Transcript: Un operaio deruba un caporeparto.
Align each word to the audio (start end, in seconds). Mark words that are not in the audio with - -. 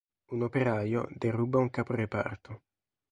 Un 0.33 0.39
operaio 0.49 1.01
deruba 1.23 1.63
un 1.65 1.69
caporeparto. 1.77 2.51